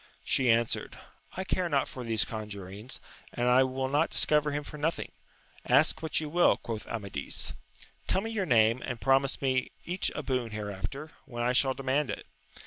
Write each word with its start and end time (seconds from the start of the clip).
She 0.23 0.49
answered, 0.49 0.97
I 1.37 1.43
care 1.43 1.69
not 1.69 1.87
for 1.87 2.03
these 2.03 2.25
conjurings, 2.25 2.99
and 3.35 3.47
will 3.71 3.87
not 3.87 4.09
discover 4.09 4.49
him 4.49 4.63
for 4.63 4.79
nothing. 4.79 5.11
Ask 5.63 6.01
what 6.01 6.19
you 6.19 6.27
will, 6.27 6.57
quoth 6.57 6.87
Amadis.— 6.87 7.53
Tell 8.07 8.21
me 8.21 8.31
your 8.31 8.47
name, 8.47 8.81
and 8.83 8.99
promise 8.99 9.43
me 9.43 9.69
each 9.85 10.09
a 10.15 10.23
boon 10.23 10.49
hereafter, 10.53 11.11
when 11.25 11.43
I 11.43 11.53
shall 11.53 11.75
demand 11.75 12.09
it. 12.09 12.25